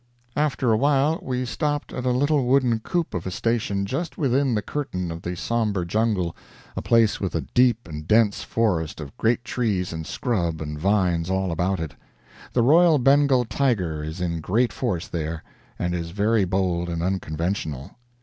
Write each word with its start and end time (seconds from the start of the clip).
After 0.35 0.71
a 0.71 0.77
while 0.77 1.19
we 1.21 1.45
stopped 1.45 1.93
at 1.93 2.07
a 2.07 2.11
little 2.11 2.47
wooden 2.47 2.79
coop 2.79 3.13
of 3.13 3.27
a 3.27 3.29
station 3.29 3.85
just 3.85 4.17
within 4.17 4.55
the 4.55 4.63
curtain 4.63 5.11
of 5.11 5.21
the 5.21 5.35
sombre 5.35 5.85
jungle, 5.85 6.35
a 6.75 6.81
place 6.81 7.19
with 7.19 7.35
a 7.35 7.41
deep 7.53 7.87
and 7.87 8.07
dense 8.07 8.41
forest 8.41 8.99
of 8.99 9.15
great 9.15 9.43
trees 9.45 9.93
and 9.93 10.07
scrub 10.07 10.59
and 10.59 10.79
vines 10.79 11.29
all 11.29 11.51
about 11.51 11.79
it. 11.79 11.93
The 12.53 12.63
royal 12.63 12.97
Bengal 12.97 13.45
tiger 13.45 14.03
is 14.03 14.19
in 14.21 14.41
great 14.41 14.73
force 14.73 15.07
there, 15.07 15.43
and 15.77 15.93
is 15.93 16.09
very 16.09 16.45
bold 16.45 16.89
and 16.89 17.03
unconventional. 17.03 17.91